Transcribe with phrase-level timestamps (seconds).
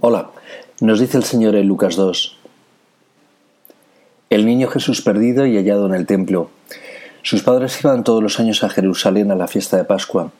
[0.00, 0.30] Hola,
[0.80, 2.36] nos dice el Señor en Lucas 2.
[4.28, 6.50] El niño Jesús perdido y hallado en el templo.
[7.22, 10.32] Sus padres iban todos los años a Jerusalén a la fiesta de Pascua.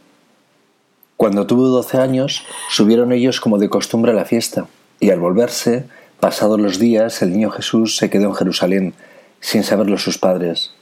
[1.17, 4.67] Cuando tuvo doce años, subieron ellos como de costumbre a la fiesta,
[5.01, 5.87] y al volverse,
[6.21, 8.95] pasados los días, el niño Jesús se quedó en Jerusalén,
[9.41, 10.73] sin saberlo sus padres.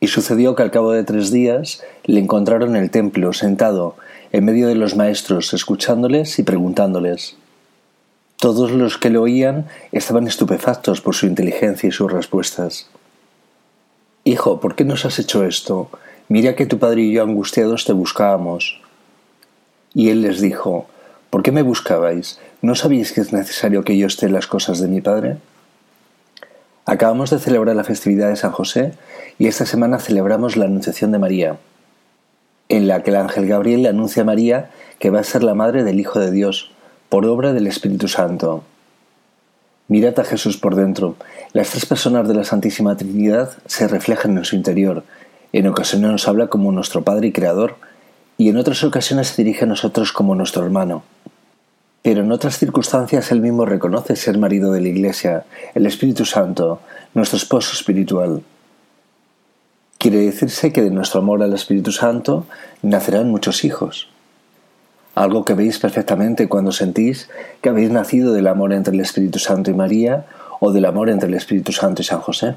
[0.00, 3.96] Y sucedió que al cabo de tres días le encontraron en el templo, sentado,
[4.32, 7.36] en medio de los maestros, escuchándoles y preguntándoles.
[8.36, 12.88] Todos los que lo oían estaban estupefactos por su inteligencia y sus respuestas.
[14.24, 15.90] Hijo, ¿por qué nos has hecho esto?
[16.28, 18.80] Mira que tu padre y yo angustiados te buscábamos.
[19.92, 20.86] Y él les dijo,
[21.28, 22.38] ¿por qué me buscabais?
[22.62, 25.36] ¿No sabéis que es necesario que yo esté en las cosas de mi padre?
[26.90, 28.94] Acabamos de celebrar la festividad de San José
[29.38, 31.56] y esta semana celebramos la Anunciación de María
[32.68, 35.54] en la que el ángel Gabriel le anuncia a María que va a ser la
[35.54, 36.72] madre del Hijo de Dios,
[37.08, 38.64] por obra del Espíritu Santo.
[39.86, 41.14] Mirad a Jesús por dentro.
[41.52, 45.04] Las tres personas de la Santísima Trinidad se reflejan en su interior.
[45.52, 47.76] En ocasiones nos habla como nuestro Padre y Creador,
[48.36, 51.04] y en otras ocasiones se dirige a nosotros como nuestro hermano.
[52.02, 56.80] Pero en otras circunstancias él mismo reconoce ser marido de la Iglesia, el Espíritu Santo,
[57.14, 58.42] nuestro esposo espiritual.
[59.98, 62.46] Quiere decirse que de nuestro amor al Espíritu Santo
[62.80, 64.08] nacerán muchos hijos.
[65.14, 67.28] Algo que veis perfectamente cuando sentís
[67.60, 70.24] que habéis nacido del amor entre el Espíritu Santo y María
[70.60, 72.54] o del amor entre el Espíritu Santo y San José.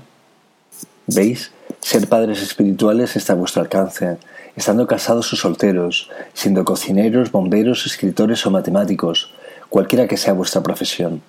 [1.08, 1.52] ¿Veis?
[1.84, 4.17] Ser padres espirituales está a vuestro alcance,
[4.56, 9.34] estando casados o solteros, siendo cocineros, bomberos, escritores o matemáticos,
[9.67, 11.22] cualquiera que sea vuestra profesión.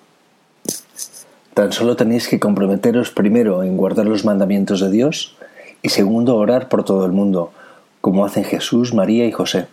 [1.53, 5.35] Tan solo tenéis que comprometeros primero en guardar los mandamientos de Dios
[5.81, 7.51] y segundo, orar por todo el mundo,
[7.99, 9.67] como hacen Jesús, María y José.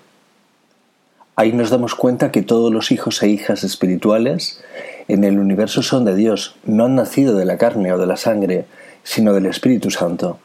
[1.36, 4.60] Ahí nos damos cuenta que todos los hijos e hijas espirituales
[5.06, 8.16] en el universo son de Dios, no han nacido de la carne o de la
[8.16, 8.66] sangre,
[9.04, 10.40] sino del Espíritu Santo.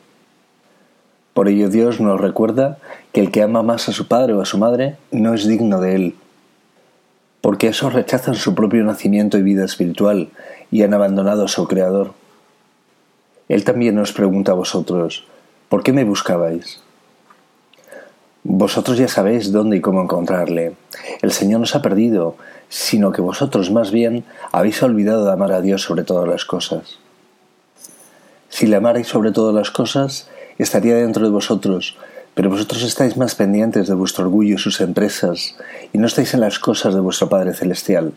[1.38, 2.80] Por ello Dios nos recuerda
[3.14, 5.80] que el que ama más a su padre o a su madre no es digno
[5.80, 6.16] de él,
[7.42, 10.30] porque esos rechazan su propio nacimiento y vida espiritual
[10.72, 12.14] y han abandonado a su Creador.
[13.50, 15.28] Él también nos pregunta a vosotros,
[15.70, 16.82] ¿Por qué me buscabais?
[18.42, 20.74] Vosotros ya sabéis dónde y cómo encontrarle.
[21.22, 22.36] El Señor no se ha perdido,
[22.68, 26.98] sino que vosotros más bien habéis olvidado de amar a Dios sobre todas las cosas.
[28.50, 30.32] Si le amarais sobre todas las cosas,
[30.64, 31.98] estaría dentro de vosotros,
[32.34, 35.56] pero vosotros estáis más pendientes de vuestro orgullo y sus empresas,
[35.92, 38.14] y no estáis en las cosas de vuestro Padre Celestial.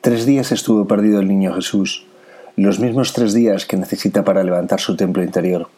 [0.00, 2.06] Tres días estuvo perdido el niño Jesús,
[2.56, 5.68] los mismos tres días que necesita para levantar su templo interior.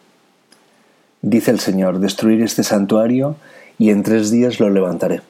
[1.20, 3.36] Dice el Señor, destruir este santuario
[3.78, 5.22] y en tres días lo levantaré.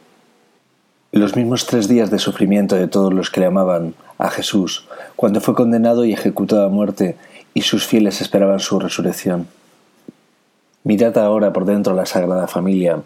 [1.11, 4.87] Los mismos tres días de sufrimiento de todos los que le amaban a Jesús,
[5.17, 7.17] cuando fue condenado y ejecutado a muerte
[7.55, 9.47] y sus fieles esperaban su resurrección.
[10.85, 13.03] Mirad ahora por dentro la Sagrada Familia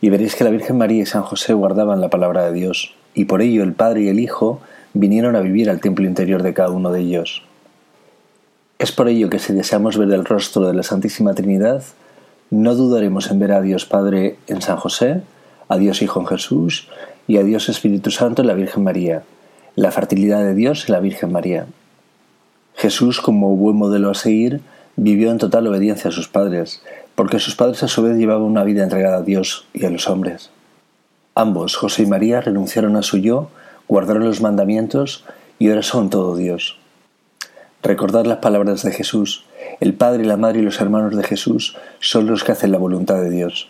[0.00, 3.26] y veréis que la Virgen María y San José guardaban la palabra de Dios, y
[3.26, 4.60] por ello el Padre y el Hijo
[4.94, 7.44] vinieron a vivir al templo interior de cada uno de ellos.
[8.78, 11.84] Es por ello que si deseamos ver el rostro de la Santísima Trinidad,
[12.50, 15.22] no dudaremos en ver a Dios Padre en San José,
[15.68, 16.88] a Dios Hijo en Jesús
[17.28, 19.22] y a Dios Espíritu Santo en la Virgen María,
[19.76, 21.66] la fertilidad de Dios en la Virgen María.
[22.74, 24.62] Jesús, como buen modelo a seguir,
[24.96, 26.82] vivió en total obediencia a sus padres,
[27.14, 30.08] porque sus padres a su vez llevaban una vida entregada a Dios y a los
[30.08, 30.50] hombres.
[31.34, 33.50] Ambos, José y María, renunciaron a su yo,
[33.88, 35.24] guardaron los mandamientos
[35.58, 36.78] y ahora son todo Dios.
[37.82, 39.44] Recordad las palabras de Jesús,
[39.80, 43.20] el Padre, la Madre y los hermanos de Jesús son los que hacen la voluntad
[43.22, 43.68] de Dios.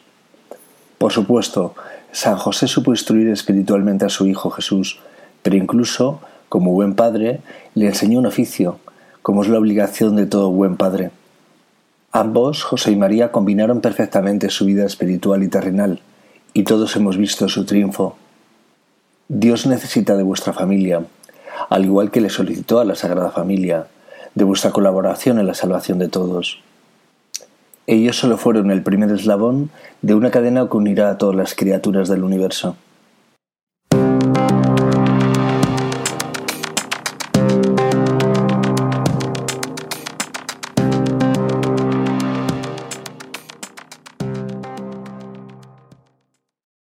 [0.99, 1.75] Por supuesto,
[2.12, 4.99] San José supo instruir espiritualmente a su Hijo Jesús,
[5.43, 7.41] pero incluso, como buen padre,
[7.75, 8.78] le enseñó un oficio,
[9.22, 11.12] como es la obligación de todo buen padre.
[12.12, 16.00] Ambos, José y María, combinaron perfectamente su vida espiritual y terrenal,
[16.53, 18.16] y todos hemos visto su triunfo.
[19.28, 21.04] Dios necesita de vuestra familia,
[21.68, 23.86] al igual que le solicitó a la Sagrada Familia,
[24.34, 26.59] de vuestra colaboración en la salvación de todos.
[27.86, 29.71] Ellos solo fueron el primer eslabón
[30.03, 32.77] de una cadena que unirá a todas las criaturas del universo.